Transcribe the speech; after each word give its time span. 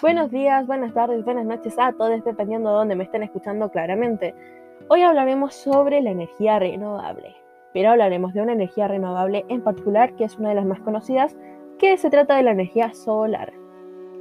Buenos 0.00 0.30
días, 0.30 0.64
buenas 0.64 0.94
tardes, 0.94 1.24
buenas 1.24 1.44
noches 1.44 1.74
a 1.76 1.92
todos, 1.92 2.22
dependiendo 2.22 2.70
de 2.70 2.76
dónde 2.76 2.94
me 2.94 3.02
estén 3.02 3.24
escuchando 3.24 3.68
claramente. 3.68 4.32
Hoy 4.88 5.02
hablaremos 5.02 5.56
sobre 5.56 6.00
la 6.00 6.10
energía 6.10 6.60
renovable, 6.60 7.34
pero 7.74 7.90
hablaremos 7.90 8.32
de 8.32 8.42
una 8.42 8.52
energía 8.52 8.86
renovable 8.86 9.44
en 9.48 9.60
particular 9.60 10.14
que 10.14 10.22
es 10.22 10.38
una 10.38 10.50
de 10.50 10.54
las 10.54 10.66
más 10.66 10.78
conocidas, 10.82 11.36
que 11.80 11.96
se 11.96 12.10
trata 12.10 12.36
de 12.36 12.44
la 12.44 12.52
energía 12.52 12.92
solar. 12.92 13.52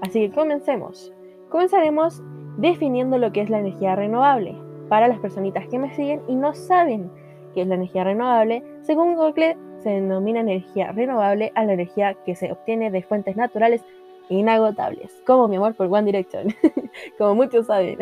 Así 0.00 0.20
que 0.20 0.32
comencemos. 0.32 1.12
Comenzaremos 1.48 2.22
definiendo 2.56 3.18
lo 3.18 3.32
que 3.32 3.40
es 3.40 3.50
la 3.50 3.58
energía 3.58 3.96
renovable. 3.96 4.54
Para 4.88 5.08
las 5.08 5.18
personitas 5.18 5.66
que 5.66 5.80
me 5.80 5.92
siguen 5.92 6.22
y 6.28 6.36
no 6.36 6.54
saben 6.54 7.10
qué 7.52 7.62
es 7.62 7.66
la 7.66 7.74
energía 7.74 8.04
renovable, 8.04 8.62
según 8.82 9.16
Google 9.16 9.56
se 9.80 9.90
denomina 9.90 10.38
energía 10.38 10.92
renovable 10.92 11.50
a 11.56 11.64
la 11.64 11.72
energía 11.72 12.14
que 12.24 12.36
se 12.36 12.52
obtiene 12.52 12.92
de 12.92 13.02
fuentes 13.02 13.34
naturales 13.34 13.84
inagotables, 14.28 15.12
como 15.26 15.48
mi 15.48 15.56
amor 15.56 15.74
por 15.74 15.86
One 15.86 16.04
Direction, 16.04 16.48
como 17.18 17.34
muchos 17.34 17.66
saben. 17.66 17.98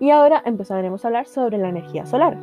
Y 0.00 0.10
ahora 0.10 0.42
empezaremos 0.44 1.04
a 1.04 1.08
hablar 1.08 1.26
sobre 1.26 1.58
la 1.58 1.68
energía 1.68 2.06
solar, 2.06 2.36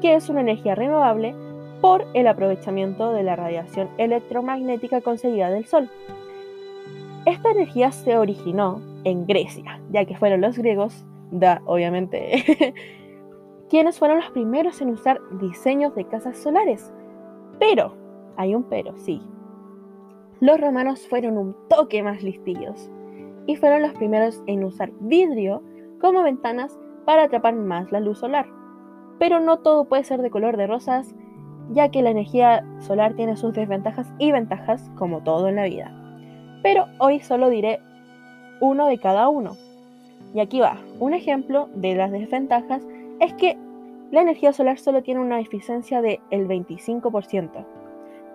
que 0.00 0.14
es 0.14 0.28
una 0.28 0.40
energía 0.40 0.74
renovable 0.74 1.34
por 1.80 2.04
el 2.14 2.26
aprovechamiento 2.26 3.12
de 3.12 3.22
la 3.22 3.36
radiación 3.36 3.88
electromagnética 3.96 5.00
conseguida 5.00 5.50
del 5.50 5.66
Sol. 5.66 5.88
Esta 7.26 7.50
energía 7.50 7.90
se 7.92 8.16
originó 8.16 8.80
en 9.04 9.26
Grecia, 9.26 9.80
ya 9.90 10.04
que 10.04 10.16
fueron 10.16 10.40
los 10.42 10.58
griegos, 10.58 11.04
da, 11.30 11.62
obviamente, 11.64 12.74
quienes 13.70 13.98
fueron 13.98 14.18
los 14.18 14.30
primeros 14.30 14.80
en 14.80 14.90
usar 14.90 15.20
diseños 15.40 15.94
de 15.94 16.04
casas 16.06 16.38
solares. 16.38 16.92
Pero, 17.58 17.94
hay 18.36 18.54
un 18.54 18.64
pero, 18.64 18.96
sí, 18.96 19.22
los 20.40 20.60
romanos 20.60 21.06
fueron 21.06 21.36
un 21.36 21.54
toque 21.68 22.02
más 22.02 22.22
listillos 22.22 22.90
y 23.46 23.56
fueron 23.56 23.82
los 23.82 23.92
primeros 23.92 24.42
en 24.46 24.64
usar 24.64 24.90
vidrio 25.00 25.62
como 26.00 26.22
ventanas 26.22 26.78
para 27.04 27.24
atrapar 27.24 27.54
más 27.54 27.92
la 27.92 28.00
luz 28.00 28.18
solar. 28.18 28.46
Pero 29.18 29.40
no 29.40 29.58
todo 29.58 29.84
puede 29.84 30.04
ser 30.04 30.22
de 30.22 30.30
color 30.30 30.56
de 30.56 30.66
rosas, 30.66 31.14
ya 31.70 31.90
que 31.90 32.02
la 32.02 32.10
energía 32.10 32.64
solar 32.78 33.14
tiene 33.14 33.36
sus 33.36 33.52
desventajas 33.52 34.10
y 34.18 34.32
ventajas 34.32 34.90
como 34.96 35.22
todo 35.22 35.48
en 35.48 35.56
la 35.56 35.64
vida. 35.64 35.92
Pero 36.62 36.86
hoy 36.98 37.20
solo 37.20 37.50
diré 37.50 37.80
uno 38.60 38.86
de 38.86 38.98
cada 38.98 39.28
uno. 39.28 39.56
Y 40.34 40.40
aquí 40.40 40.60
va, 40.60 40.78
un 41.00 41.12
ejemplo 41.12 41.68
de 41.74 41.94
las 41.94 42.12
desventajas 42.12 42.86
es 43.20 43.34
que 43.34 43.58
la 44.10 44.22
energía 44.22 44.52
solar 44.52 44.78
solo 44.78 45.02
tiene 45.02 45.20
una 45.20 45.40
eficiencia 45.40 46.00
del 46.00 46.18
25%. 46.30 47.66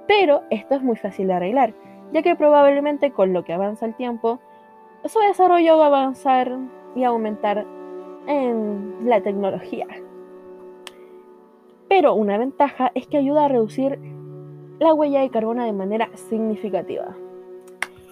Pero 0.08 0.44
esto 0.50 0.76
es 0.76 0.84
muy 0.84 0.96
fácil 0.96 1.28
de 1.28 1.34
arreglar, 1.34 1.74
ya 2.14 2.22
que 2.22 2.36
probablemente 2.36 3.12
con 3.12 3.34
lo 3.34 3.44
que 3.44 3.54
avanza 3.54 3.86
el 3.86 3.96
tiempo, 3.96 4.40
su 5.06 5.20
desarrollo 5.20 5.78
va 5.78 5.86
a 5.86 5.88
avanzar 5.88 6.58
y 6.96 7.04
aumentar 7.04 7.66
en 8.28 9.08
la 9.08 9.22
tecnología. 9.22 9.88
Pero 11.88 12.16
una 12.16 12.38
ventaja 12.38 12.92
es 12.96 13.08
que 13.08 13.18
ayuda 13.18 13.46
a 13.46 13.48
reducir 13.48 14.00
la 14.80 14.94
huella 14.94 15.22
de 15.22 15.30
carbono 15.30 15.64
de 15.64 15.74
manera 15.74 16.10
significativa. 16.16 17.16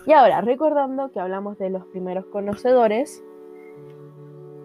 Y 0.05 0.11
ahora, 0.11 0.41
recordando 0.41 1.11
que 1.11 1.19
hablamos 1.19 1.57
de 1.57 1.69
los 1.69 1.85
primeros 1.85 2.25
conocedores, 2.25 3.23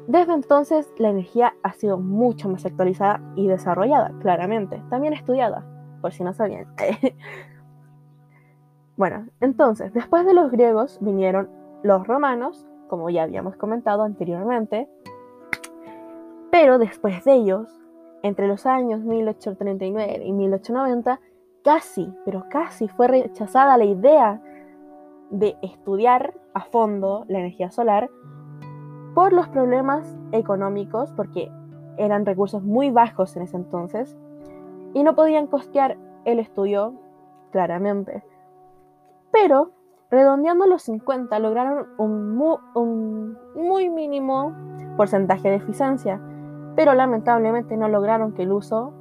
desde 0.08 0.32
entonces 0.32 0.92
la 0.98 1.10
energía 1.10 1.54
ha 1.62 1.72
sido 1.74 1.98
mucho 1.98 2.48
más 2.48 2.64
actualizada 2.66 3.20
y 3.36 3.46
desarrollada, 3.46 4.12
claramente, 4.20 4.82
también 4.90 5.12
estudiada, 5.12 5.64
por 6.00 6.12
si 6.12 6.24
no 6.24 6.32
sabían. 6.34 6.66
Bueno, 8.98 9.28
entonces, 9.40 9.92
después 9.92 10.26
de 10.26 10.34
los 10.34 10.50
griegos 10.50 10.98
vinieron 11.00 11.48
los 11.84 12.04
romanos, 12.04 12.66
como 12.88 13.10
ya 13.10 13.22
habíamos 13.22 13.54
comentado 13.54 14.02
anteriormente, 14.02 14.88
pero 16.50 16.80
después 16.80 17.24
de 17.24 17.34
ellos, 17.34 17.72
entre 18.24 18.48
los 18.48 18.66
años 18.66 19.04
1839 19.04 20.24
y 20.24 20.32
1890, 20.32 21.20
casi, 21.62 22.12
pero 22.24 22.46
casi 22.50 22.88
fue 22.88 23.06
rechazada 23.06 23.78
la 23.78 23.84
idea 23.84 24.42
de 25.30 25.56
estudiar 25.62 26.34
a 26.52 26.62
fondo 26.64 27.24
la 27.28 27.38
energía 27.38 27.70
solar 27.70 28.10
por 29.14 29.32
los 29.32 29.46
problemas 29.46 30.18
económicos, 30.32 31.12
porque 31.12 31.52
eran 31.98 32.26
recursos 32.26 32.64
muy 32.64 32.90
bajos 32.90 33.36
en 33.36 33.42
ese 33.42 33.58
entonces, 33.58 34.18
y 34.92 35.04
no 35.04 35.14
podían 35.14 35.46
costear 35.46 35.96
el 36.24 36.40
estudio 36.40 36.94
claramente. 37.52 38.24
Pero, 39.32 39.72
redondeando 40.10 40.66
los 40.66 40.82
50, 40.82 41.38
lograron 41.38 41.88
un, 41.98 43.36
muy 43.54 43.90
mínimo 43.90 44.54
porcentaje 44.96 45.48
de 45.50 45.56
eficiencia, 45.56 46.20
pero 46.74 46.94
lamentablemente 46.94 47.76
no 47.76 47.88
lograron 47.88 48.32
que 48.32 48.42
el 48.42 48.52
uso 48.52 48.92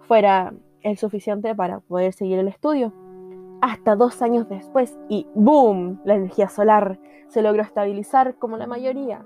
fuera 0.00 0.54
el 0.82 0.96
suficiente 0.96 1.54
para 1.54 1.80
poder 1.80 2.12
seguir 2.12 2.38
el 2.38 2.48
estudio. 2.48 2.92
Hasta 3.60 3.96
dos 3.96 4.22
años 4.22 4.48
después, 4.48 4.98
y 5.08 5.26
¡boom! 5.34 6.00
La 6.04 6.14
energía 6.14 6.48
solar 6.48 6.98
se 7.26 7.42
logró 7.42 7.62
estabilizar 7.62 8.36
como 8.36 8.56
la 8.56 8.66
mayoría. 8.66 9.24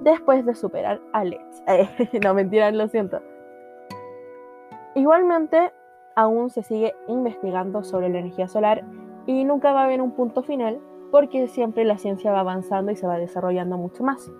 Después 0.00 0.46
de 0.46 0.54
superar 0.54 1.00
a 1.12 1.24
LED. 1.24 1.40
no, 2.24 2.34
mentira, 2.34 2.70
lo 2.70 2.88
siento. 2.88 3.20
Igualmente, 4.94 5.72
aún 6.16 6.50
se 6.50 6.62
sigue 6.62 6.94
investigando 7.06 7.84
sobre 7.84 8.08
la 8.08 8.18
energía 8.18 8.48
solar 8.48 8.82
y 9.26 9.44
nunca 9.44 9.72
va 9.72 9.82
a 9.82 9.84
haber 9.84 10.00
un 10.00 10.12
punto 10.12 10.42
final 10.42 10.80
porque 11.12 11.46
siempre 11.46 11.84
la 11.84 11.98
ciencia 11.98 12.32
va 12.32 12.40
avanzando 12.40 12.90
y 12.90 12.96
se 12.96 13.06
va 13.06 13.18
desarrollando 13.18 13.78
mucho 13.78 14.02
más. 14.02 14.30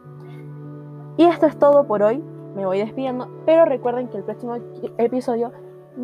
Y 1.16 1.25
esto 1.25 1.47
es 1.47 1.56
todo 1.59 1.87
por 1.87 2.03
hoy, 2.03 2.22
me 2.54 2.66
voy 2.66 2.78
despidiendo, 2.78 3.28
pero 3.44 3.64
recuerden 3.64 4.09
que 4.09 4.16
el 4.16 4.25
próximo 4.25 4.56
episodio 4.98 5.53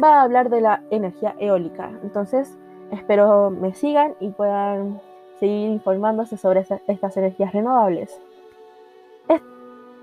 va 0.02 0.20
a 0.20 0.22
hablar 0.22 0.50
de 0.50 0.60
la 0.60 0.82
energía 0.90 1.34
eólica. 1.38 1.90
Entonces, 2.02 2.58
espero 2.90 3.50
me 3.50 3.74
sigan 3.74 4.14
y 4.20 4.28
puedan 4.30 5.00
seguir 5.40 5.70
informándose 5.70 6.36
sobre 6.36 6.64
estas 6.86 7.16
energías 7.16 7.52
renovables. 7.52 8.20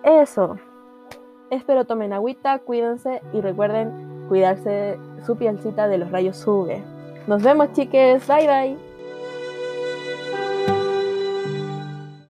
eso. 0.03 0.57
Espero 1.49 1.85
tomen 1.85 2.13
agüita, 2.13 2.59
cuídense 2.59 3.21
y 3.33 3.41
recuerden 3.41 4.08
cuidarse 4.29 4.97
su 5.25 5.35
pielcita 5.35 5.89
de 5.89 5.97
los 5.97 6.11
rayos 6.11 6.47
UV. 6.47 6.77
Nos 7.27 7.43
vemos 7.43 7.73
chiques, 7.73 8.25
bye 8.27 8.47
bye. 8.47 8.88